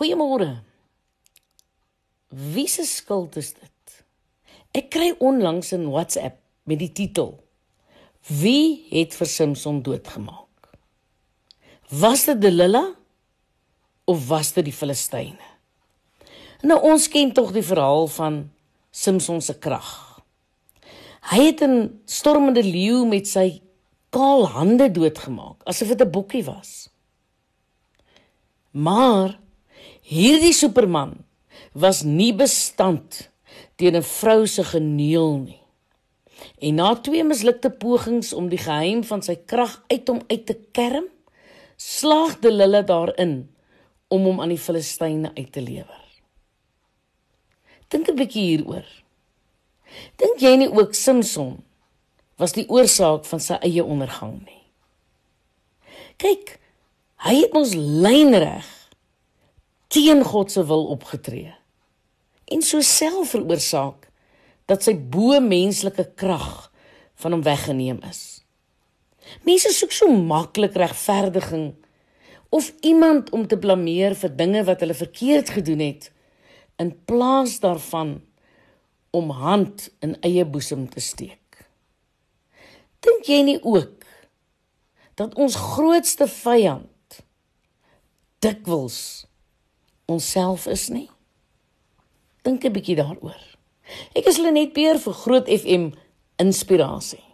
Goeiemôre. 0.00 0.62
Wie 2.32 2.68
se 2.72 2.86
skuld 2.88 3.36
is 3.36 3.50
dit? 3.52 3.96
Ek 4.72 4.86
kry 4.88 5.10
onlangs 5.20 5.74
'n 5.76 5.90
WhatsApp 5.92 6.40
met 6.64 6.78
die 6.80 6.92
titel: 6.92 7.36
Wie 8.24 8.88
het 8.88 9.12
vir 9.12 9.28
Samson 9.28 9.82
doodgemaak? 9.82 10.72
Was 11.90 12.24
dit 12.24 12.40
Delila 12.40 12.94
of 14.04 14.28
was 14.28 14.52
dit 14.52 14.64
die 14.64 14.72
Filistyne? 14.72 15.44
Nou 16.62 16.80
ons 16.80 17.08
ken 17.08 17.32
tog 17.32 17.52
die 17.52 17.64
verhaal 17.64 18.08
van 18.08 18.50
Samson 18.90 19.40
se 19.40 19.58
krag. 19.58 20.22
Hy 21.28 21.44
het 21.44 21.60
'n 21.60 22.00
stormende 22.06 22.64
leeu 22.64 23.04
met 23.04 23.28
sy 23.28 23.60
kaal 24.08 24.46
hande 24.46 24.90
doodgemaak, 24.90 25.60
asof 25.64 25.88
dit 25.88 26.00
'n 26.00 26.10
bokkie 26.10 26.44
was. 26.44 26.88
Maar 28.70 29.40
hierdie 30.02 30.54
superman 30.54 31.24
was 31.72 32.02
nie 32.02 32.32
bestand 32.32 33.30
teen 33.76 33.96
'n 33.96 34.02
vrou 34.02 34.46
se 34.46 34.64
geneel 34.64 35.38
nie. 35.38 35.62
En 36.58 36.74
na 36.74 36.94
twee 36.94 37.24
mislukte 37.24 37.70
pogings 37.70 38.32
om 38.32 38.48
die 38.48 38.58
geheim 38.58 39.04
van 39.04 39.22
sy 39.22 39.36
krag 39.36 39.82
uit 39.88 40.08
hom 40.08 40.20
uit 40.28 40.46
te 40.46 40.56
kerm, 40.72 41.04
slaagde 41.76 42.52
hulle 42.52 42.84
daarin 42.84 43.48
om 44.08 44.24
hom 44.24 44.40
aan 44.40 44.52
die 44.52 44.58
Filistyne 44.58 45.30
uit 45.34 45.52
te 45.52 45.62
lewer. 45.62 46.04
Dink 47.88 48.08
'n 48.08 48.16
bietjie 48.16 48.42
hieroor. 48.42 48.86
Dink 50.16 50.40
jy 50.40 50.56
nie 50.56 50.70
ook 50.70 50.94
Samson 50.94 51.64
was 52.36 52.52
die 52.52 52.68
oorsaak 52.68 53.24
van 53.24 53.40
sy 53.40 53.54
eie 53.54 53.84
ondergang 53.84 54.44
nie? 54.44 54.64
Kyk, 56.16 56.60
hy 57.16 57.34
het 57.34 57.52
ons 57.52 57.74
lynreg 57.74 58.79
teen 59.90 60.22
God 60.24 60.52
se 60.52 60.62
wil 60.66 60.86
opgetree 60.94 61.50
en 62.50 62.62
so 62.66 62.82
self 62.82 63.34
veroorsaak 63.34 64.08
dat 64.70 64.86
sy 64.86 64.94
bo 64.94 65.38
menslike 65.42 66.12
krag 66.18 66.70
van 67.20 67.34
hom 67.34 67.42
weggeneem 67.46 67.98
is. 68.06 68.42
Mense 69.46 69.72
soek 69.74 69.92
so 69.94 70.10
maklik 70.10 70.76
regverdiging 70.78 71.72
of 72.54 72.72
iemand 72.86 73.30
om 73.34 73.46
te 73.46 73.58
blameer 73.58 74.16
vir 74.18 74.34
dinge 74.34 74.64
wat 74.66 74.82
hulle 74.82 74.96
verkeerd 74.98 75.52
gedoen 75.58 75.82
het 75.84 76.10
in 76.82 76.92
plaas 77.06 77.58
daarvan 77.62 78.18
om 79.14 79.30
hand 79.34 79.88
in 80.02 80.16
eie 80.26 80.46
boesem 80.46 80.86
te 80.90 81.02
steek. 81.02 81.38
Dink 83.02 83.26
jy 83.30 83.40
nie 83.46 83.58
ook 83.62 84.06
dat 85.18 85.34
ons 85.34 85.58
grootste 85.74 86.26
vyand 86.30 87.20
dikwels 88.40 89.26
onsself 90.10 90.66
is 90.66 90.88
nie? 90.88 91.08
Dink 92.42 92.64
'n 92.64 92.72
bietjie 92.72 92.96
daaroor. 92.96 93.40
Ek 94.14 94.26
is 94.26 94.38
Lenet 94.38 94.72
Peer 94.72 94.98
vir 94.98 95.14
Groot 95.14 95.48
FM 95.48 95.92
Inspirasie. 96.38 97.29